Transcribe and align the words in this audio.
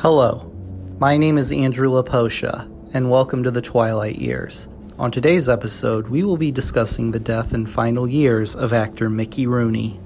Hello, 0.00 0.50
my 1.00 1.16
name 1.16 1.36
is 1.36 1.50
Andrew 1.50 1.90
Laposha, 1.90 2.70
and 2.94 3.10
welcome 3.10 3.42
to 3.42 3.50
the 3.50 3.60
Twilight 3.60 4.16
Years. 4.16 4.68
On 4.98 5.10
today's 5.10 5.48
episode, 5.48 6.06
we 6.06 6.22
will 6.22 6.36
be 6.36 6.50
discussing 6.50 7.10
the 7.10 7.20
death 7.20 7.52
and 7.52 7.68
final 7.68 8.08
years 8.08 8.54
of 8.56 8.72
actor 8.72 9.10
Mickey 9.10 9.46
Rooney. 9.46 10.00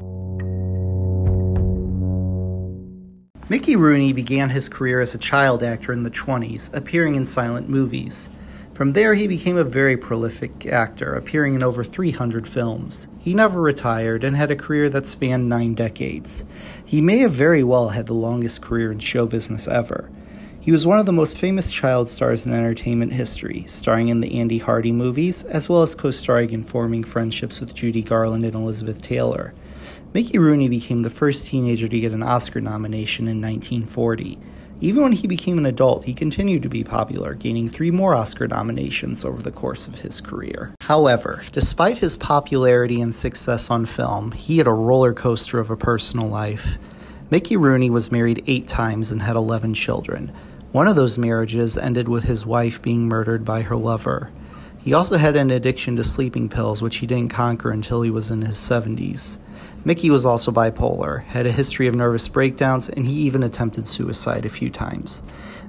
Mickey 3.51 3.77
Rooney 3.77 4.13
began 4.13 4.49
his 4.49 4.69
career 4.69 5.01
as 5.01 5.15
a 5.15 5.19
child 5.19 5.63
actor 5.63 5.93
in 5.93 6.03
the 6.03 6.11
20s, 6.11 6.75
appearing 6.75 7.15
in 7.15 7.27
silent 7.27 7.69
movies. 7.69 8.31
From 8.75 8.93
there, 8.93 9.15
he 9.15 9.29
became 9.29 9.59
a 9.59 9.65
very 9.65 9.99
prolific 9.99 10.67
actor, 10.67 11.15
appearing 11.15 11.55
in 11.55 11.63
over 11.63 11.85
300 11.85 12.49
films. 12.49 13.09
He 13.23 13.35
never 13.35 13.61
retired 13.61 14.25
and 14.25 14.37
had 14.37 14.51
a 14.51 14.57
career 14.57 14.89
that 14.89 15.07
spanned 15.07 15.49
nine 15.49 15.75
decades. 15.75 16.45
He 16.85 17.01
may 17.01 17.19
have 17.19 17.31
very 17.31 17.63
well 17.63 17.91
had 17.91 18.07
the 18.07 18.15
longest 18.15 18.63
career 18.63 18.91
in 18.91 18.99
show 18.99 19.27
business 19.27 19.69
ever. 19.69 20.11
He 20.59 20.73
was 20.73 20.89
one 20.89 20.99
of 20.99 21.07
the 21.07 21.13
most 21.13 21.39
famous 21.39 21.71
child 21.71 22.09
stars 22.09 22.47
in 22.47 22.53
entertainment 22.53 23.13
history, 23.13 23.63
starring 23.69 24.09
in 24.09 24.21
the 24.21 24.41
Andy 24.41 24.59
Hardy 24.59 24.91
movies, 24.91 25.45
as 25.45 25.69
well 25.69 25.83
as 25.83 25.95
co 25.95 26.11
starring 26.11 26.53
and 26.53 26.69
forming 26.69 27.05
friendships 27.05 27.61
with 27.61 27.75
Judy 27.75 28.03
Garland 28.03 28.45
and 28.45 28.57
Elizabeth 28.57 29.01
Taylor. 29.01 29.55
Mickey 30.13 30.39
Rooney 30.39 30.69
became 30.69 30.99
the 30.99 31.09
first 31.09 31.47
teenager 31.47 31.87
to 31.87 32.01
get 32.01 32.11
an 32.11 32.25
Oscar 32.25 32.61
nomination 32.61 33.29
in 33.29 33.41
1940. 33.41 34.41
Even 34.83 35.05
when 35.05 35.13
he 35.13 35.29
became 35.29 35.59
an 35.59 35.67
adult, 35.67 36.03
he 36.03 36.13
continued 36.13 36.65
to 36.65 36.69
be 36.69 36.83
popular, 36.83 37.35
gaining 37.35 37.69
three 37.69 37.93
more 37.93 38.17
Oscar 38.17 38.49
nominations 38.49 39.25
over 39.25 39.41
the 39.41 39.53
course 39.53 39.87
of 39.87 40.01
his 40.01 40.21
career. 40.21 40.75
However, 40.81 41.45
despite 41.53 41.99
his 41.99 42.17
popularity 42.17 43.01
and 43.01 43.15
success 43.15 43.71
on 43.71 43.87
film, 43.87 44.33
he 44.33 44.59
had 44.59 44.67
a 44.67 44.73
roller 44.73 45.15
coaster 45.15 45.61
of 45.61 45.71
a 45.71 45.77
personal 45.77 46.27
life. 46.27 46.79
Mickey 47.31 47.57
Rooney 47.57 47.91
was 47.91 48.11
married 48.11 48.43
eight 48.49 48.67
times 48.67 49.13
and 49.13 49.23
had 49.23 49.37
11 49.37 49.75
children. 49.75 50.33
One 50.73 50.89
of 50.89 50.97
those 50.97 51.17
marriages 51.17 51.77
ended 51.77 52.09
with 52.09 52.25
his 52.25 52.45
wife 52.45 52.83
being 52.83 53.07
murdered 53.07 53.45
by 53.45 53.63
her 53.63 53.77
lover. 53.77 54.33
He 54.79 54.93
also 54.93 55.17
had 55.17 55.37
an 55.37 55.53
addiction 55.53 55.95
to 55.95 56.03
sleeping 56.03 56.49
pills, 56.49 56.83
which 56.83 56.97
he 56.97 57.07
didn't 57.07 57.31
conquer 57.31 57.71
until 57.71 58.03
he 58.03 58.11
was 58.11 58.33
in 58.33 58.43
his 58.43 58.57
70s. 58.57 59.39
Mickey 59.85 60.11
was 60.11 60.25
also 60.25 60.53
bipolar, 60.53 61.25
had 61.25 61.45
a 61.45 61.51
history 61.51 61.89
of 61.89 61.95
nervous 61.97 62.29
breakdowns, 62.29 62.89
and 62.89 63.05
he 63.05 63.15
even 63.15 63.43
attempted 63.43 63.89
suicide 63.89 64.47
a 64.47 64.49
few 64.49 64.71
times. 64.71 65.25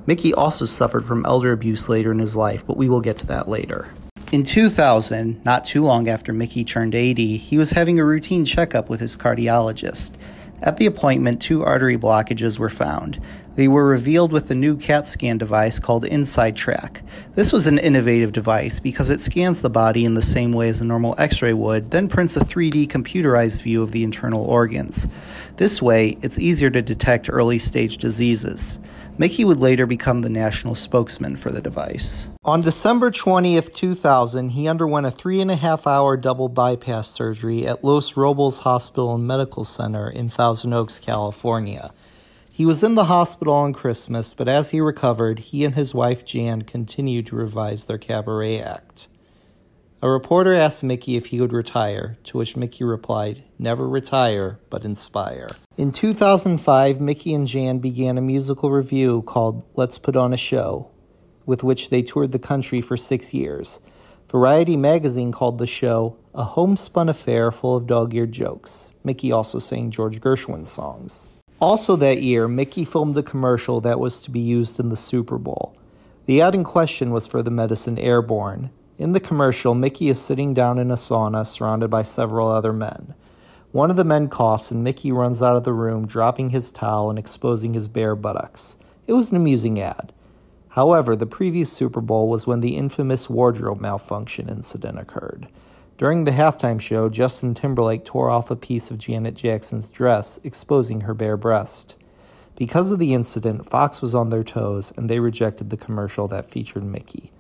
Mickey 0.05 0.33
also 0.36 0.66
suffered 0.66 1.03
from 1.03 1.25
elder 1.25 1.52
abuse 1.52 1.89
later 1.89 2.11
in 2.11 2.20
his 2.20 2.36
life, 2.36 2.66
but 2.67 2.78
we 2.78 2.88
will 2.88 3.02
get 3.02 3.17
to 3.17 3.25
that 3.25 3.50
later. 3.50 3.88
In 4.31 4.44
2000, 4.44 5.44
not 5.44 5.64
too 5.64 5.83
long 5.83 6.08
after 6.08 6.31
Mickey 6.31 6.64
turned 6.64 6.94
80, 6.94 7.38
he 7.38 7.58
was 7.58 7.72
having 7.72 8.00
a 8.00 8.05
routine 8.05 8.45
checkup 8.45 8.88
with 8.88 9.00
his 9.00 9.17
cardiologist. 9.17 10.11
At 10.61 10.77
the 10.77 10.86
appointment, 10.86 11.42
two 11.42 11.64
artery 11.64 11.98
blockages 11.98 12.59
were 12.59 12.70
found. 12.70 13.20
They 13.55 13.67
were 13.67 13.85
revealed 13.85 14.31
with 14.31 14.47
the 14.47 14.55
new 14.55 14.75
CAT 14.75 15.07
scan 15.07 15.37
device 15.37 15.77
called 15.77 16.05
Inside 16.05 16.55
Track. 16.55 17.03
This 17.35 17.53
was 17.53 17.67
an 17.67 17.77
innovative 17.77 18.31
device 18.31 18.79
because 18.79 19.11
it 19.11 19.21
scans 19.21 19.61
the 19.61 19.69
body 19.69 20.05
in 20.05 20.15
the 20.15 20.23
same 20.23 20.53
way 20.53 20.69
as 20.69 20.81
a 20.81 20.85
normal 20.85 21.13
x 21.19 21.39
ray 21.43 21.53
would, 21.53 21.91
then 21.91 22.09
prints 22.09 22.35
a 22.35 22.39
3D 22.39 22.87
computerized 22.87 23.61
view 23.61 23.83
of 23.83 23.91
the 23.91 24.03
internal 24.03 24.43
organs. 24.43 25.07
This 25.57 25.83
way, 25.83 26.17
it's 26.23 26.39
easier 26.39 26.71
to 26.71 26.81
detect 26.81 27.29
early 27.31 27.59
stage 27.59 27.97
diseases. 27.97 28.79
Mickey 29.19 29.45
would 29.45 29.59
later 29.59 29.85
become 29.85 30.21
the 30.21 30.29
national 30.29 30.73
spokesman 30.73 31.35
for 31.35 31.51
the 31.51 31.61
device. 31.61 32.29
On 32.43 32.61
December 32.61 33.11
20th, 33.11 33.71
2000, 33.71 34.49
he 34.49 34.67
underwent 34.67 35.05
a 35.05 35.11
three 35.11 35.39
and 35.39 35.51
a 35.51 35.55
half 35.55 35.85
hour 35.85 36.17
double 36.17 36.49
bypass 36.49 37.09
surgery 37.09 37.67
at 37.67 37.83
Los 37.83 38.17
Robles 38.17 38.61
Hospital 38.61 39.13
and 39.13 39.27
Medical 39.27 39.63
Center 39.63 40.09
in 40.09 40.31
Thousand 40.31 40.73
Oaks, 40.73 40.97
California. 40.97 41.93
He 42.55 42.67
was 42.67 42.83
in 42.83 42.93
the 42.93 43.05
hospital 43.05 43.55
on 43.55 43.73
Christmas, 43.73 44.31
but 44.31 44.47
as 44.47 44.69
he 44.69 44.79
recovered, 44.79 45.39
he 45.39 45.65
and 45.65 45.73
his 45.73 45.95
wife 45.95 46.23
Jan 46.23 46.61
continued 46.61 47.25
to 47.25 47.35
revise 47.35 47.85
their 47.85 47.97
cabaret 47.97 48.61
act. 48.61 49.08
A 50.03 50.09
reporter 50.11 50.53
asked 50.53 50.83
Mickey 50.83 51.15
if 51.15 51.27
he 51.27 51.42
would 51.42 51.52
retire, 51.52 52.19
to 52.25 52.37
which 52.37 52.55
Mickey 52.55 52.83
replied, 52.83 53.43
Never 53.58 53.89
retire, 53.89 54.59
but 54.69 54.86
inspire. 54.86 55.47
In 55.77 55.92
2005, 55.92 57.02
Mickey 57.02 57.33
and 57.33 57.47
Jan 57.47 57.80
began 57.80 58.19
a 58.19 58.21
musical 58.21 58.69
revue 58.69 59.23
called 59.23 59.63
Let's 59.73 59.97
Put 59.97 60.15
On 60.15 60.31
a 60.31 60.37
Show, 60.37 60.92
with 61.47 61.63
which 61.63 61.89
they 61.89 62.03
toured 62.03 62.33
the 62.33 62.37
country 62.37 62.81
for 62.81 62.97
six 62.97 63.33
years. 63.33 63.80
Variety 64.30 64.77
magazine 64.77 65.31
called 65.31 65.58
the 65.58 65.65
show 65.65 66.17
a 66.36 66.43
homespun 66.43 67.09
affair 67.09 67.49
full 67.49 67.75
of 67.75 67.87
dog 67.87 68.13
eared 68.13 68.31
jokes. 68.31 68.93
Mickey 69.03 69.31
also 69.31 69.58
sang 69.58 69.89
George 69.89 70.21
Gershwin 70.21 70.67
songs. 70.67 71.31
Also 71.63 71.95
that 71.95 72.21
year, 72.21 72.45
Mickey 72.45 72.83
filmed 72.83 73.15
a 73.15 73.23
commercial 73.23 73.79
that 73.79 73.97
was 73.97 74.19
to 74.19 74.29
be 74.29 74.41
used 74.41 74.81
in 74.81 74.89
the 74.89 74.97
Super 74.97 75.37
Bowl. 75.37 75.73
The 76.25 76.41
ad 76.41 76.55
in 76.55 76.65
question 76.65 77.11
was 77.11 77.25
for 77.25 77.41
the 77.41 77.51
medicine 77.51 77.97
Airborne. 77.97 78.69
In 78.97 79.13
the 79.13 79.21
commercial, 79.21 79.73
Mickey 79.73 80.09
is 80.09 80.21
sitting 80.21 80.53
down 80.53 80.77
in 80.77 80.91
a 80.91 80.95
sauna 80.95 81.47
surrounded 81.47 81.89
by 81.89 82.01
several 82.01 82.49
other 82.49 82.73
men. 82.73 83.13
One 83.71 83.89
of 83.89 83.95
the 83.95 84.03
men 84.03 84.27
coughs 84.27 84.71
and 84.71 84.83
Mickey 84.83 85.13
runs 85.13 85.41
out 85.41 85.55
of 85.55 85.63
the 85.63 85.71
room, 85.71 86.05
dropping 86.05 86.49
his 86.49 86.69
towel 86.69 87.09
and 87.09 87.17
exposing 87.17 87.75
his 87.75 87.87
bare 87.87 88.17
buttocks. 88.17 88.75
It 89.07 89.13
was 89.13 89.31
an 89.31 89.37
amusing 89.37 89.80
ad. 89.80 90.11
However, 90.71 91.15
the 91.15 91.25
previous 91.25 91.71
Super 91.71 92.01
Bowl 92.01 92.27
was 92.27 92.45
when 92.45 92.59
the 92.59 92.75
infamous 92.75 93.30
wardrobe 93.30 93.80
malfunction 93.80 94.49
incident 94.49 94.99
occurred. 94.99 95.47
During 95.98 96.23
the 96.23 96.31
halftime 96.31 96.81
show, 96.81 97.08
Justin 97.08 97.54
Timberlake 97.54 98.04
tore 98.04 98.30
off 98.30 98.49
a 98.49 98.55
piece 98.55 98.89
of 98.89 98.98
Janet 98.98 99.36
Jackson's 99.36 99.87
dress, 99.87 100.39
exposing 100.43 101.02
her 101.02 101.14
bare 101.14 101.37
breast. 101.37 101.95
Because 102.55 102.92
of 102.92 102.99
the 102.99 103.14
incident, 103.14 103.70
Fox 103.70 104.02
was 104.02 104.15
on 104.15 104.30
their 104.30 104.43
toes 104.43 104.92
and 104.98 105.09
they 105.09 105.20
rejected 105.20 105.70
the 105.70 105.77
commercial 105.77 106.27
that 106.30 106.49
featured 106.49 106.83
Mickey. 106.83 107.31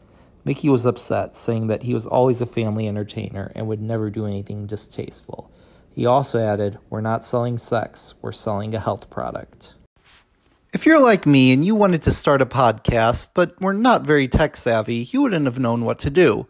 Mickey 0.45 0.69
was 0.69 0.85
upset, 0.85 1.35
saying 1.35 1.67
that 1.67 1.83
he 1.83 1.93
was 1.93 2.05
always 2.05 2.41
a 2.41 2.45
family 2.45 2.87
entertainer 2.87 3.51
and 3.55 3.67
would 3.67 3.81
never 3.81 4.09
do 4.09 4.25
anything 4.25 4.67
distasteful. 4.67 5.49
He 5.91 6.05
also 6.05 6.39
added, 6.39 6.77
We're 6.89 7.01
not 7.01 7.25
selling 7.25 7.57
sex, 7.57 8.13
we're 8.21 8.31
selling 8.31 8.75
a 8.75 8.79
health 8.79 9.09
product. 9.09 9.75
If 10.73 10.85
you're 10.85 11.01
like 11.01 11.25
me 11.25 11.53
and 11.53 11.63
you 11.63 11.75
wanted 11.75 12.01
to 12.03 12.11
start 12.11 12.41
a 12.41 12.47
podcast, 12.47 13.29
but 13.33 13.59
were 13.61 13.73
not 13.73 14.05
very 14.05 14.27
tech 14.27 14.57
savvy, 14.57 15.07
you 15.11 15.21
wouldn't 15.21 15.45
have 15.45 15.59
known 15.59 15.85
what 15.85 15.99
to 15.99 16.09
do. 16.09 16.47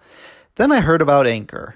Then 0.56 0.72
I 0.72 0.80
heard 0.80 1.02
about 1.02 1.28
Anchor. 1.28 1.76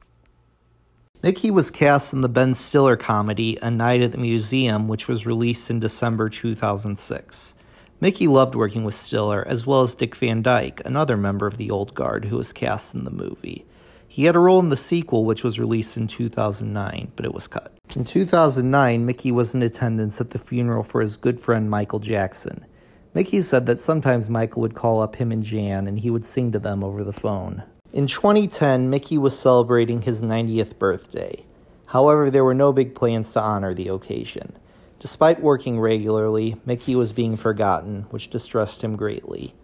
Mickey 1.23 1.51
was 1.51 1.69
cast 1.69 2.13
in 2.13 2.21
the 2.21 2.27
Ben 2.27 2.55
Stiller 2.55 2.97
comedy 2.97 3.55
A 3.61 3.69
Night 3.69 4.01
at 4.01 4.11
the 4.11 4.17
Museum, 4.17 4.87
which 4.87 5.07
was 5.07 5.27
released 5.27 5.69
in 5.69 5.79
December 5.79 6.29
2006. 6.29 7.53
Mickey 7.99 8.27
loved 8.27 8.55
working 8.55 8.83
with 8.83 8.95
Stiller, 8.95 9.47
as 9.47 9.67
well 9.67 9.83
as 9.83 9.93
Dick 9.93 10.15
Van 10.15 10.41
Dyke, 10.41 10.81
another 10.83 11.15
member 11.15 11.45
of 11.45 11.57
the 11.57 11.69
Old 11.69 11.93
Guard 11.93 12.25
who 12.25 12.37
was 12.37 12.51
cast 12.51 12.95
in 12.95 13.03
the 13.03 13.11
movie. 13.11 13.67
He 14.07 14.23
had 14.23 14.35
a 14.35 14.39
role 14.39 14.59
in 14.59 14.69
the 14.69 14.75
sequel, 14.75 15.23
which 15.23 15.43
was 15.43 15.59
released 15.59 15.95
in 15.95 16.07
2009, 16.07 17.11
but 17.15 17.25
it 17.25 17.35
was 17.35 17.47
cut. 17.47 17.71
In 17.95 18.03
2009, 18.03 19.05
Mickey 19.05 19.31
was 19.31 19.53
in 19.53 19.61
attendance 19.61 20.19
at 20.19 20.31
the 20.31 20.39
funeral 20.39 20.81
for 20.81 21.01
his 21.01 21.17
good 21.17 21.39
friend 21.39 21.69
Michael 21.69 21.99
Jackson. 21.99 22.65
Mickey 23.13 23.43
said 23.43 23.67
that 23.67 23.79
sometimes 23.79 24.27
Michael 24.27 24.63
would 24.63 24.73
call 24.73 24.99
up 24.99 25.17
him 25.17 25.31
and 25.31 25.43
Jan 25.43 25.87
and 25.87 25.99
he 25.99 26.09
would 26.09 26.25
sing 26.25 26.51
to 26.51 26.57
them 26.57 26.83
over 26.83 27.03
the 27.03 27.13
phone. 27.13 27.61
In 27.93 28.07
2010, 28.07 28.89
Mickey 28.89 29.17
was 29.17 29.37
celebrating 29.37 30.03
his 30.03 30.21
90th 30.21 30.79
birthday. 30.79 31.43
However, 31.87 32.31
there 32.31 32.45
were 32.45 32.53
no 32.53 32.71
big 32.71 32.95
plans 32.95 33.31
to 33.31 33.41
honor 33.41 33.73
the 33.73 33.89
occasion. 33.89 34.57
Despite 35.01 35.41
working 35.41 35.77
regularly, 35.77 36.55
Mickey 36.65 36.95
was 36.95 37.11
being 37.11 37.35
forgotten, 37.35 38.03
which 38.09 38.29
distressed 38.29 38.81
him 38.81 38.95
greatly. 38.95 39.55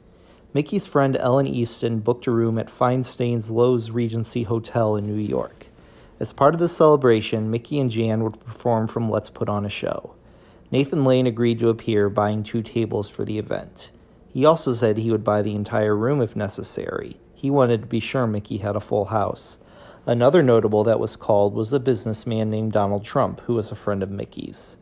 Mickey's 0.54 0.88
friend 0.88 1.16
Ellen 1.16 1.48
Easton 1.48 2.00
booked 2.00 2.28
a 2.28 2.32
room 2.32 2.60
at 2.60 2.70
Feinstein's 2.70 3.50
Loews 3.50 3.94
Regency 3.94 4.44
Hotel 4.44 4.98
in 4.98 5.08
New 5.08 5.22
York. 5.22 5.68
As 6.20 6.34
part 6.34 6.54
of 6.54 6.60
the 6.60 6.68
celebration, 6.68 7.50
Mickey 7.50 7.80
and 7.80 7.90
Jan 7.90 8.26
would 8.26 8.44
perform 8.44 8.90
from 8.90 9.10
Let's 9.10 9.30
Put 9.30 9.48
On 9.48 9.66
a 9.66 9.70
Show. 9.70 10.16
Nathan 10.70 11.06
Lane 11.06 11.28
agreed 11.28 11.60
to 11.60 11.70
appear, 11.70 12.10
buying 12.10 12.44
two 12.44 12.62
tables 12.62 13.08
for 13.08 13.24
the 13.24 13.40
event. 13.40 13.90
He 14.28 14.44
also 14.44 14.74
said 14.74 14.98
he 14.98 15.12
would 15.12 15.24
buy 15.24 15.42
the 15.42 15.56
entire 15.56 15.96
room 15.96 16.22
if 16.22 16.36
necessary. 16.36 17.22
He 17.38 17.52
wanted 17.52 17.82
to 17.82 17.88
be 17.88 18.00
sure 18.00 18.26
Mickey 18.26 18.58
had 18.58 18.76
a 18.76 18.80
full 18.80 19.06
house. 19.06 19.60
Another 20.08 20.42
notable 20.42 20.84
that 20.86 21.00
was 21.00 21.16
called 21.16 21.54
was 21.54 21.70
the 21.70 21.80
businessman 21.80 22.50
named 22.50 22.72
Donald 22.72 23.06
Trump, 23.06 23.42
who 23.42 23.54
was 23.54 23.72
a 23.72 23.76
friend 23.76 24.02
of 24.02 24.10
Mickey's. 24.10 24.76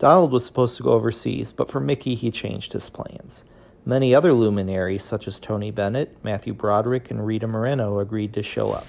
Donald 0.00 0.32
was 0.32 0.44
supposed 0.44 0.76
to 0.76 0.82
go 0.82 0.90
overseas, 0.90 1.52
but 1.52 1.70
for 1.70 1.78
Mickey, 1.78 2.16
he 2.16 2.32
changed 2.32 2.72
his 2.72 2.90
plans. 2.90 3.44
Many 3.86 4.12
other 4.12 4.32
luminaries, 4.32 5.04
such 5.04 5.28
as 5.28 5.38
Tony 5.38 5.70
Bennett, 5.70 6.16
Matthew 6.24 6.52
Broderick, 6.52 7.12
and 7.12 7.24
Rita 7.24 7.46
Moreno, 7.46 8.00
agreed 8.00 8.32
to 8.32 8.42
show 8.42 8.72
up. 8.72 8.88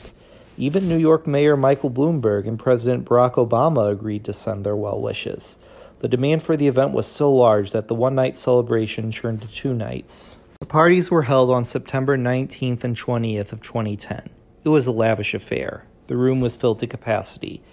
Even 0.57 0.89
New 0.89 0.97
York 0.97 1.27
Mayor 1.27 1.55
Michael 1.55 1.91
Bloomberg 1.91 2.47
and 2.47 2.57
President 2.57 3.05
Barack 3.05 3.35
Obama 3.35 3.91
agreed 3.91 4.25
to 4.25 4.33
send 4.33 4.65
their 4.65 4.75
well 4.75 4.99
wishes. 4.99 5.59
The 5.99 6.07
demand 6.07 6.41
for 6.41 6.57
the 6.57 6.67
event 6.67 6.93
was 6.93 7.05
so 7.05 7.31
large 7.31 7.69
that 7.69 7.87
the 7.87 7.93
one 7.93 8.15
night 8.15 8.39
celebration 8.39 9.11
turned 9.11 9.43
to 9.43 9.47
two 9.47 9.75
nights. 9.75 10.39
The 10.61 10.67
parties 10.67 11.09
were 11.09 11.23
held 11.23 11.49
on 11.49 11.63
September 11.63 12.15
19th 12.15 12.83
and 12.83 12.95
20th 12.95 13.51
of 13.51 13.63
2010. 13.63 14.29
It 14.63 14.69
was 14.69 14.85
a 14.85 14.91
lavish 14.91 15.33
affair. 15.33 15.85
The 16.05 16.15
room 16.15 16.39
was 16.39 16.55
filled 16.55 16.77
to 16.79 16.87
capacity. 16.87 17.63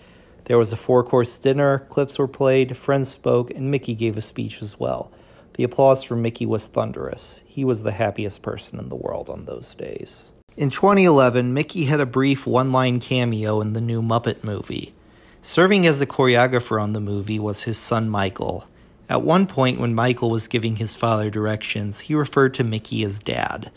There 0.47 0.57
was 0.57 0.73
a 0.73 0.77
four 0.77 1.05
course 1.05 1.37
dinner, 1.37 1.81
clips 1.91 2.19
were 2.19 2.27
played, 2.27 2.79
friends 2.79 3.11
spoke, 3.11 3.51
and 3.51 3.71
Mickey 3.71 3.95
gave 3.95 4.17
a 4.17 4.23
speech 4.23 4.63
as 4.63 4.81
well. 4.81 5.13
The 5.59 5.65
applause 5.65 6.03
for 6.03 6.17
Mickey 6.17 6.47
was 6.47 6.67
thunderous. 6.67 7.43
He 7.47 7.63
was 7.63 7.83
the 7.83 7.93
happiest 7.93 8.41
person 8.41 8.79
in 8.79 8.89
the 8.89 8.97
world 8.97 9.29
on 9.29 9.45
those 9.45 9.75
days. 9.75 10.33
In 10.57 10.71
2011, 10.71 11.53
Mickey 11.53 11.85
had 11.85 12.01
a 12.01 12.07
brief 12.07 12.47
one 12.47 12.73
line 12.73 13.01
cameo 13.01 13.61
in 13.61 13.75
the 13.75 13.83
new 13.83 14.01
Muppet 14.01 14.43
movie. 14.43 14.95
Serving 15.43 15.87
as 15.87 15.99
the 15.99 16.07
choreographer 16.07 16.83
on 16.83 16.95
the 16.95 17.01
movie 17.01 17.39
was 17.39 17.65
his 17.65 17.77
son 17.77 18.09
Michael. 18.09 18.67
At 19.09 19.23
one 19.23 19.47
point, 19.47 19.81
when 19.81 19.95
Michael 19.95 20.31
was 20.31 20.49
giving 20.49 20.77
his 20.77 20.95
father 20.95 21.31
directions, 21.31 22.01
he 22.01 22.15
referred 22.15 22.53
to 22.55 22.65
Mickey 22.65 23.03
as 23.05 23.19
Dad. 23.19 23.71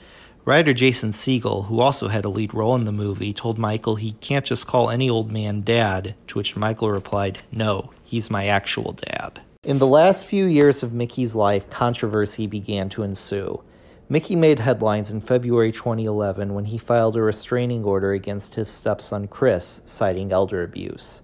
Writer 0.44 0.74
Jason 0.74 1.12
Segel, 1.12 1.68
who 1.68 1.80
also 1.80 2.10
had 2.10 2.25
a 2.25 2.30
lead 2.30 2.54
role 2.54 2.75
in 2.75 2.83
the 2.83 2.92
movie, 2.92 3.31
told 3.31 3.57
Michael 3.57 3.95
he 3.95 4.13
can't 4.13 4.44
just 4.44 4.68
call 4.68 4.89
any 4.89 5.10
old 5.10 5.31
man 5.31 5.62
dad, 5.62 6.16
to 6.28 6.38
which 6.38 6.57
Michael 6.57 6.92
replied, 6.92 7.44
No, 7.51 7.92
he's 8.04 8.30
my 8.30 8.48
actual 8.48 8.94
dad. 8.94 9.39
In 9.63 9.78
the 9.78 9.88
last 9.88 10.25
few 10.25 10.45
years 10.45 10.81
of 10.83 10.92
Mickey's 10.92 11.36
life, 11.36 11.69
controversy 11.69 12.48
began 12.48 12.89
to 12.89 13.04
ensue. 13.04 13.62
Mickey 14.10 14.36
made 14.36 14.60
headlines 14.60 15.12
in 15.12 15.22
February 15.22 15.72
2011 15.72 16.54
when 16.54 16.66
he 16.66 16.77
filed 16.77 17.16
a 17.16 17.22
restraining 17.22 17.86
order 17.86 18.12
against 18.12 18.56
his 18.56 18.68
stepson 18.68 19.27
Chris, 19.27 19.81
citing 19.86 20.34
elder 20.34 20.63
abuse. 20.63 21.22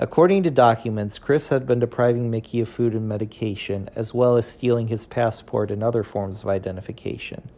According 0.00 0.44
to 0.44 0.50
documents, 0.50 1.18
Chris 1.18 1.48
had 1.48 1.66
been 1.66 1.80
depriving 1.80 2.30
Mickey 2.30 2.60
of 2.60 2.68
food 2.68 2.94
and 2.94 3.08
medication, 3.08 3.90
as 3.96 4.14
well 4.14 4.36
as 4.36 4.46
stealing 4.46 4.86
his 4.86 5.06
passport 5.06 5.72
and 5.72 5.82
other 5.82 6.04
forms 6.04 6.42
of 6.42 6.48
identification. 6.48 7.48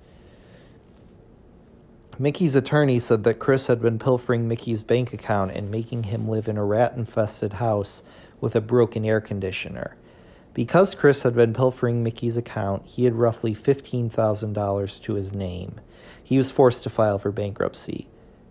Mickey's 2.19 2.57
attorney 2.57 2.99
said 2.99 3.25
that 3.25 3.39
Chris 3.39 3.67
had 3.67 3.83
been 3.83 3.99
pilfering 3.99 4.49
Mickey's 4.49 4.83
bank 4.83 5.13
account 5.13 5.53
and 5.53 5.71
making 5.71 6.05
him 6.05 6.29
live 6.29 6.49
in 6.49 6.57
a 6.57 6.65
rat 6.65 6.95
infested 6.97 7.55
house 7.55 8.03
with 8.41 8.57
a 8.57 8.61
broken 8.61 9.05
air 9.05 9.21
conditioner. 9.21 9.97
Because 10.55 10.95
Chris 10.95 11.23
had 11.23 11.35
been 11.35 11.55
pilfering 11.55 12.03
Mickey's 12.03 12.37
account, 12.37 12.87
he 12.87 13.05
had 13.05 13.15
roughly 13.15 13.55
$15,000 13.55 15.03
to 15.03 15.15
his 15.15 15.33
name. 15.33 15.81
He 16.23 16.39
was 16.39 16.51
forced 16.51 16.83
to 16.85 16.91
file 16.91 17.19
for 17.19 17.31
bankruptcy. 17.31 18.07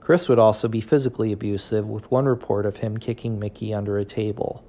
Chris 0.10 0.28
would 0.28 0.40
also 0.40 0.68
be 0.68 0.82
physically 0.82 1.32
abusive, 1.32 1.88
with 1.88 2.10
one 2.10 2.26
report 2.26 2.66
of 2.66 2.78
him 2.78 2.98
kicking 2.98 3.38
Mickey 3.38 3.76
under 3.76 4.00
a 4.00 4.04
table. 4.04 4.66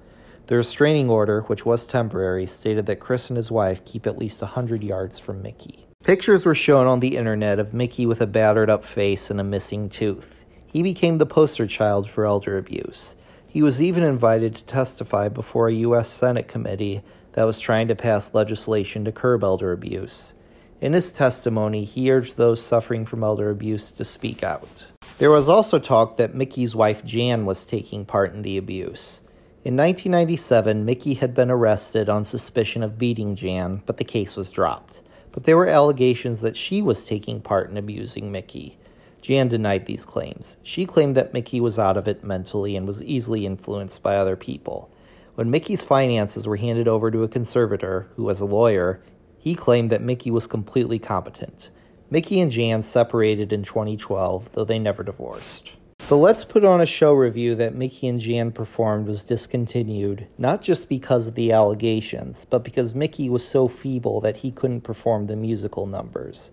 The 0.49 0.57
restraining 0.57 1.09
order, 1.09 1.41
which 1.45 1.65
was 1.65 1.87
temporary, 1.87 2.45
stated 2.45 2.85
that 2.85 3.01
Chris 3.01 3.31
and 3.31 3.39
his 3.39 3.51
wife 3.51 3.83
keep 3.87 4.07
at 4.07 4.19
least 4.19 4.43
a 4.43 4.45
100 4.45 4.85
yards 4.85 5.19
from 5.19 5.41
Mickey. 5.41 5.87
Pictures 6.05 6.45
were 6.45 6.55
shown 6.55 6.87
on 6.87 7.01
the 7.01 7.17
internet 7.17 7.59
of 7.59 7.73
Mickey 7.73 8.05
with 8.05 8.21
a 8.21 8.27
battered 8.27 8.69
up 8.69 8.85
face 8.85 9.31
and 9.31 9.41
a 9.41 9.43
missing 9.43 9.89
tooth. 9.89 10.45
He 10.67 10.83
became 10.83 11.17
the 11.17 11.25
poster 11.25 11.67
child 11.67 12.07
for 12.07 12.27
elder 12.27 12.59
abuse. 12.59 13.17
He 13.49 13.63
was 13.63 13.81
even 13.81 14.03
invited 14.03 14.55
to 14.57 14.65
testify 14.65 15.31
before 15.31 15.69
a 15.69 15.75
U.S. 15.89 16.11
Senate 16.11 16.49
committee 16.49 17.01
that 17.33 17.45
was 17.45 17.59
trying 17.59 17.89
to 17.89 17.97
pass 17.97 18.35
legislation 18.35 19.07
to 19.07 19.11
curb 19.11 19.43
elder 19.43 19.73
abuse. 19.73 20.35
In 20.83 20.93
his 20.93 21.11
testimony, 21.11 21.85
he 21.85 22.13
urged 22.13 22.37
those 22.37 22.63
suffering 22.63 23.07
from 23.07 23.25
elder 23.25 23.49
abuse 23.49 23.91
to 23.93 24.05
speak 24.05 24.43
out. 24.43 24.85
There 25.21 25.31
was 25.31 25.51
also 25.51 25.79
talk 25.79 26.17
that 26.17 26.35
Mickey's 26.35 26.75
wife 26.75 27.05
Jan 27.05 27.45
was 27.45 27.67
taking 27.67 28.07
part 28.07 28.33
in 28.33 28.41
the 28.41 28.57
abuse. 28.57 29.21
In 29.67 29.77
1997, 29.77 30.87
Mickey 30.87 31.13
had 31.13 31.35
been 31.35 31.51
arrested 31.51 32.09
on 32.09 32.25
suspicion 32.25 32.83
of 32.83 32.97
beating 32.97 33.37
Jan, 33.37 33.83
but 33.85 33.99
the 33.99 34.05
case 34.05 34.35
was 34.35 34.51
dropped. 34.51 35.03
But 35.33 35.45
there 35.45 35.59
were 35.59 35.69
allegations 35.69 36.41
that 36.41 36.57
she 36.57 36.81
was 36.81 37.05
taking 37.05 37.43
part 37.43 37.69
in 37.69 37.77
abusing 37.77 38.33
Mickey. 38.33 38.79
Jan 39.21 39.49
denied 39.49 39.85
these 39.85 40.07
claims. 40.07 40.57
She 40.63 40.87
claimed 40.87 41.15
that 41.17 41.35
Mickey 41.35 41.61
was 41.61 41.79
out 41.79 41.99
of 41.99 42.09
it 42.09 42.25
mentally 42.25 42.75
and 42.75 42.87
was 42.87 43.03
easily 43.03 43.45
influenced 43.45 44.03
by 44.03 44.17
other 44.17 44.37
people. 44.37 44.91
When 45.35 45.51
Mickey's 45.51 45.85
finances 45.85 46.47
were 46.47 46.57
handed 46.57 46.89
over 46.89 47.11
to 47.11 47.25
a 47.25 47.29
conservator, 47.29 48.09
who 48.17 48.23
was 48.23 48.41
a 48.41 48.47
lawyer, 48.47 49.03
he 49.37 49.55
claimed 49.55 49.91
that 49.91 50.01
Mickey 50.01 50.31
was 50.31 50.47
completely 50.47 50.99
competent. 50.99 51.69
Mickey 52.13 52.41
and 52.41 52.51
Jan 52.51 52.83
separated 52.83 53.53
in 53.53 53.63
2012, 53.63 54.51
though 54.53 54.65
they 54.65 54.81
never 54.81 55.05
divorced. 55.05 55.75
The 56.09 56.17
Let's 56.17 56.43
Put 56.43 56.65
On 56.65 56.81
a 56.81 56.87
Show 56.87 57.13
revue 57.13 57.55
that 57.55 57.77
Mickey 57.77 58.09
and 58.09 58.19
Jan 58.19 58.51
performed 58.51 59.07
was 59.07 59.23
discontinued, 59.23 60.27
not 60.37 60.61
just 60.61 60.89
because 60.89 61.29
of 61.29 61.37
the 61.37 61.53
allegations, 61.53 62.45
but 62.51 62.65
because 62.65 62.97
Mickey 62.97 63.31
was 63.31 63.47
so 63.47 63.69
feeble 63.69 64.21
that 64.23 64.39
he 64.39 64.51
couldn't 64.51 64.81
perform 64.81 65.29
the 65.29 65.37
musical 65.37 65.87
numbers. 65.87 66.51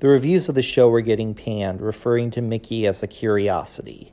The 0.00 0.08
reviews 0.08 0.50
of 0.50 0.54
the 0.54 0.60
show 0.60 0.90
were 0.90 1.00
getting 1.00 1.32
panned, 1.34 1.80
referring 1.80 2.30
to 2.32 2.42
Mickey 2.42 2.86
as 2.86 3.02
a 3.02 3.06
curiosity. 3.06 4.12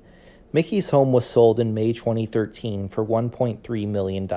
Mickey's 0.53 0.91
home 0.91 1.11
was 1.11 1.25
sold 1.25 1.59
in 1.59 1.73
May 1.73 1.91
2013 1.91 2.87
for 2.87 3.05
$1.3 3.05 3.87
million. 3.89 4.29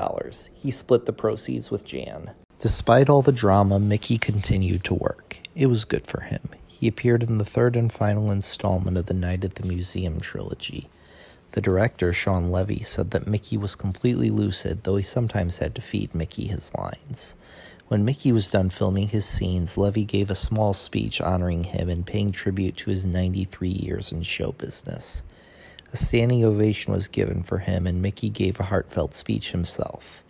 He 0.52 0.72
split 0.72 1.06
the 1.06 1.12
proceeds 1.12 1.70
with 1.70 1.84
Jan. 1.84 2.32
Despite 2.60 3.08
all 3.08 3.22
the 3.22 3.32
drama, 3.32 3.80
Mickey 3.80 4.18
continued 4.18 4.84
to 4.84 4.92
work. 4.92 5.38
It 5.54 5.68
was 5.68 5.86
good 5.86 6.06
for 6.06 6.20
him. 6.20 6.50
He 6.66 6.88
appeared 6.88 7.22
in 7.22 7.38
the 7.38 7.44
third 7.46 7.74
and 7.74 7.90
final 7.90 8.30
installment 8.30 8.98
of 8.98 9.06
the 9.06 9.14
Night 9.14 9.44
at 9.44 9.54
the 9.54 9.66
Museum 9.66 10.20
trilogy. 10.20 10.90
The 11.52 11.62
director, 11.62 12.12
Shawn 12.12 12.52
Levy, 12.52 12.82
said 12.82 13.12
that 13.12 13.26
Mickey 13.26 13.56
was 13.56 13.74
completely 13.74 14.28
lucid, 14.28 14.84
though 14.84 14.96
he 14.96 15.02
sometimes 15.02 15.56
had 15.56 15.74
to 15.74 15.80
feed 15.80 16.14
Mickey 16.14 16.48
his 16.48 16.70
lines. 16.74 17.34
When 17.88 18.04
Mickey 18.04 18.30
was 18.30 18.50
done 18.50 18.68
filming 18.68 19.08
his 19.08 19.24
scenes, 19.24 19.78
Levy 19.78 20.04
gave 20.04 20.30
a 20.30 20.34
small 20.34 20.74
speech 20.74 21.18
honoring 21.18 21.64
him 21.64 21.88
and 21.88 22.04
paying 22.04 22.30
tribute 22.30 22.76
to 22.76 22.90
his 22.90 23.06
93 23.06 23.70
years 23.70 24.12
in 24.12 24.22
show 24.22 24.52
business. 24.52 25.22
A 25.94 25.96
standing 25.96 26.44
ovation 26.44 26.92
was 26.92 27.08
given 27.08 27.42
for 27.42 27.56
him, 27.56 27.86
and 27.86 28.02
Mickey 28.02 28.28
gave 28.28 28.60
a 28.60 28.64
heartfelt 28.64 29.14
speech 29.14 29.52
himself. 29.52 30.22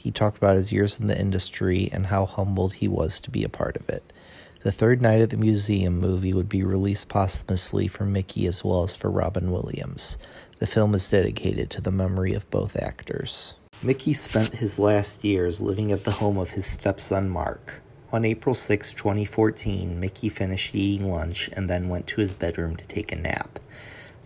He 0.00 0.10
talked 0.10 0.38
about 0.38 0.56
his 0.56 0.72
years 0.72 0.98
in 0.98 1.08
the 1.08 1.20
industry 1.20 1.90
and 1.92 2.06
how 2.06 2.24
humbled 2.24 2.72
he 2.72 2.88
was 2.88 3.20
to 3.20 3.30
be 3.30 3.44
a 3.44 3.50
part 3.50 3.76
of 3.76 3.86
it. 3.90 4.14
The 4.62 4.72
third 4.72 5.02
night 5.02 5.20
at 5.20 5.28
the 5.28 5.36
museum 5.36 6.00
movie 6.00 6.32
would 6.32 6.48
be 6.48 6.64
released 6.64 7.10
posthumously 7.10 7.86
for 7.86 8.06
Mickey 8.06 8.46
as 8.46 8.64
well 8.64 8.82
as 8.82 8.96
for 8.96 9.10
Robin 9.10 9.50
Williams. 9.50 10.16
The 10.58 10.66
film 10.66 10.94
is 10.94 11.10
dedicated 11.10 11.68
to 11.68 11.82
the 11.82 11.90
memory 11.90 12.32
of 12.32 12.50
both 12.50 12.76
actors. 12.76 13.56
Mickey 13.82 14.14
spent 14.14 14.54
his 14.54 14.78
last 14.78 15.22
years 15.22 15.60
living 15.60 15.92
at 15.92 16.04
the 16.04 16.12
home 16.12 16.38
of 16.38 16.52
his 16.52 16.64
stepson 16.64 17.28
Mark. 17.28 17.82
On 18.10 18.24
April 18.24 18.54
6, 18.54 18.94
2014, 18.94 20.00
Mickey 20.00 20.30
finished 20.30 20.74
eating 20.74 21.10
lunch 21.10 21.50
and 21.52 21.68
then 21.68 21.90
went 21.90 22.06
to 22.06 22.22
his 22.22 22.32
bedroom 22.32 22.74
to 22.76 22.86
take 22.86 23.12
a 23.12 23.16
nap. 23.16 23.58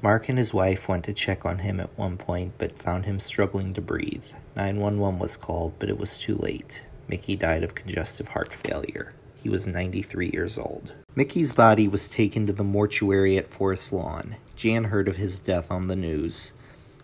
Mark 0.05 0.29
and 0.29 0.37
his 0.37 0.53
wife 0.53 0.87
went 0.87 1.03
to 1.07 1.15
check 1.15 1.47
on 1.47 1.61
him 1.61 1.81
at 1.81 1.97
one 1.97 2.19
point 2.19 2.53
but 2.59 2.79
found 2.79 3.07
him 3.07 3.19
struggling 3.19 3.73
to 3.73 3.81
breathe. 3.81 4.27
911 4.55 5.19
was 5.19 5.39
called, 5.39 5.73
but 5.79 5.89
it 5.89 5.97
was 5.97 6.19
too 6.19 6.37
late. 6.37 6.85
Mickey 7.09 7.37
died 7.37 7.65
of 7.65 7.75
congestive 7.75 8.29
heart 8.29 8.53
failure. 8.53 9.15
He 9.43 9.49
was 9.49 9.67
93 9.67 10.29
years 10.31 10.59
old. 10.59 10.93
Mickey's 11.17 11.55
body 11.55 11.89
was 11.89 12.11
taken 12.11 12.47
to 12.47 12.53
the 12.53 12.63
mortuary 12.63 13.39
at 13.39 13.49
Forest 13.49 13.95
Lawn. 13.95 14.37
Jan 14.57 14.85
heard 14.85 15.09
of 15.09 15.17
his 15.17 15.41
death 15.41 15.71
on 15.71 15.87
the 15.87 15.97
news. 15.97 16.53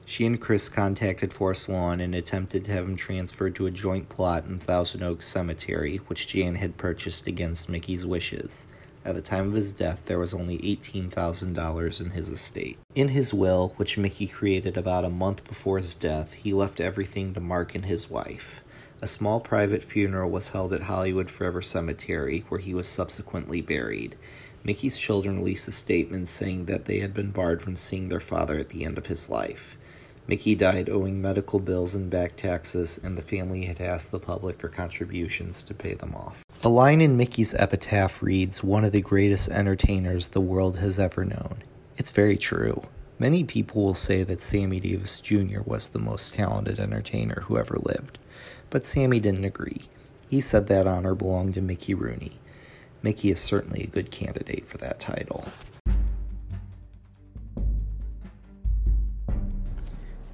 She 0.05 0.27
and 0.27 0.39
Chris 0.39 0.69
contacted 0.69 1.33
Forest 1.33 1.71
Lawn 1.71 2.01
and 2.01 2.15
attempted 2.15 2.67
to 2.67 2.73
have 2.73 2.85
him 2.85 2.97
transferred 2.97 3.55
to 3.55 3.67
a 3.67 3.71
joint 3.71 4.11
plot 4.11 4.45
in 4.45 4.59
Thousand 4.59 5.03
Oaks 5.03 5.27
Cemetery, 5.27 5.97
which 6.09 6.29
Jan 6.29 6.57
had 6.57 6.77
purchased 6.77 7.27
against 7.27 7.71
Mickey's 7.71 8.05
wishes. 8.05 8.67
At 9.05 9.15
the 9.15 9.23
time 9.23 9.49
of 9.49 9.55
his 9.55 9.73
death, 9.73 10.03
there 10.07 10.19
was 10.19 10.35
only 10.35 10.59
$18,000 10.59 12.01
in 12.01 12.11
his 12.11 12.29
estate. 12.29 12.79
In 12.95 13.09
his 13.09 13.33
will, 13.33 13.73
which 13.77 13.97
Mickey 13.97 14.27
created 14.27 14.77
about 14.77 15.07
a 15.07 15.11
month 15.11 15.45
before 15.45 15.79
his 15.79 15.95
death, 15.95 16.35
he 16.35 16.53
left 16.53 16.81
everything 16.81 17.33
to 17.33 17.41
Mark 17.41 17.75
and 17.75 17.87
his 17.87 18.11
wife. 18.11 18.63
A 19.01 19.07
small 19.07 19.41
private 19.41 19.83
funeral 19.83 20.31
was 20.31 20.51
held 20.51 20.75
at 20.75 20.83
Hollywood 20.83 21.31
Forever 21.31 21.63
Cemetery, 21.63 22.45
where 22.51 22.61
he 22.61 22.75
was 22.75 22.87
subsequently 22.87 23.63
buried. 23.63 24.17
Mickey's 24.63 24.99
children 24.99 25.39
released 25.39 25.69
a 25.69 25.73
statement 25.73 26.29
saying 26.29 26.67
that 26.67 26.85
they 26.85 26.99
had 26.99 27.15
been 27.15 27.31
barred 27.31 27.63
from 27.63 27.77
seeing 27.77 28.11
their 28.11 28.21
father 28.21 28.59
at 28.59 28.69
the 28.69 28.85
end 28.85 28.99
of 28.99 29.07
his 29.07 29.31
life. 29.31 29.79
Mickey 30.27 30.55
died 30.55 30.91
owing 30.91 31.23
medical 31.23 31.59
bills 31.59 31.95
and 31.95 32.11
back 32.11 32.37
taxes, 32.37 33.01
and 33.03 33.17
the 33.17 33.23
family 33.23 33.65
had 33.65 33.81
asked 33.81 34.11
the 34.11 34.21
public 34.21 34.59
for 34.59 34.69
contributions 34.69 35.63
to 35.63 35.73
pay 35.73 35.95
them 35.95 36.15
off. 36.15 36.45
A 36.63 36.69
line 36.69 37.01
in 37.01 37.17
Mickey's 37.17 37.55
epitaph 37.55 38.23
reads, 38.23 38.63
One 38.63 38.85
of 38.85 38.93
the 38.93 39.01
greatest 39.01 39.49
entertainers 39.49 40.29
the 40.29 40.43
world 40.43 40.77
has 40.79 40.99
ever 41.01 41.25
known. 41.25 41.63
It's 41.97 42.11
very 42.11 42.37
true. 42.37 42.83
Many 43.19 43.45
people 43.45 43.83
will 43.83 43.95
say 43.95 44.25
that 44.25 44.43
Sammy 44.43 44.79
Davis 44.79 45.21
Jr. 45.21 45.63
was 45.65 45.89
the 45.89 45.99
most 45.99 46.35
talented 46.35 46.79
entertainer 46.79 47.45
who 47.47 47.57
ever 47.57 47.77
lived. 47.77 48.19
but 48.69 48.85
Sammy 48.85 49.21
didn't 49.21 49.45
agree. 49.45 49.83
He 50.29 50.41
said 50.43 50.67
that 50.69 50.87
honor 50.87 51.15
belonged 51.15 51.55
to 51.55 51.63
Mickey 51.63 51.95
Rooney. 51.95 52.39
Mickey 53.03 53.31
is 53.31 53.41
certainly 53.41 53.83
a 53.83 53.87
good 53.87 54.11
candidate 54.11 54.69
for 54.69 54.77
that 54.79 55.01
title. 55.01 55.47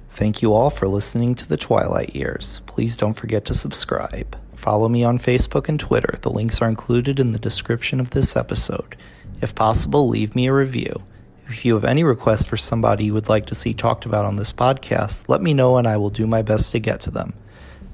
Thank 0.09 0.41
you 0.41 0.53
all 0.53 0.69
for 0.69 0.87
listening 0.87 1.35
to 1.35 1.47
the 1.47 1.57
Twilight 1.57 2.15
Years. 2.15 2.61
Please 2.65 2.97
don't 2.97 3.13
forget 3.13 3.45
to 3.45 3.53
subscribe. 3.53 4.35
Follow 4.57 4.89
me 4.89 5.03
on 5.03 5.19
Facebook 5.19 5.69
and 5.69 5.79
Twitter. 5.79 6.17
The 6.21 6.31
links 6.31 6.61
are 6.61 6.67
included 6.67 7.19
in 7.19 7.31
the 7.31 7.39
description 7.39 7.99
of 7.99 8.09
this 8.09 8.35
episode. 8.35 8.97
If 9.39 9.53
possible, 9.53 10.09
leave 10.09 10.35
me 10.35 10.47
a 10.47 10.53
review. 10.53 11.03
If 11.47 11.63
you 11.63 11.75
have 11.75 11.85
any 11.85 12.03
requests 12.03 12.45
for 12.45 12.57
somebody 12.57 13.05
you 13.05 13.13
would 13.13 13.29
like 13.29 13.45
to 13.45 13.55
see 13.55 13.73
talked 13.73 14.05
about 14.05 14.25
on 14.25 14.35
this 14.35 14.51
podcast, 14.51 15.29
let 15.29 15.41
me 15.41 15.53
know 15.53 15.77
and 15.77 15.87
I 15.87 15.95
will 15.95 16.09
do 16.09 16.27
my 16.27 16.41
best 16.41 16.71
to 16.71 16.79
get 16.79 16.99
to 17.01 17.11
them. 17.11 17.33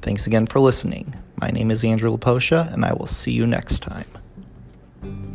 Thanks 0.02 0.26
again 0.26 0.48
for 0.48 0.62
listening. 0.62 1.14
My 1.36 1.52
name 1.52 1.70
is 1.70 1.84
Andrew 1.84 2.16
Laposha, 2.16 2.74
and 2.74 2.86
I 2.86 2.94
will 2.94 3.08
see 3.08 3.34
you 3.34 3.46
next 3.46 3.80
time. 3.84 5.33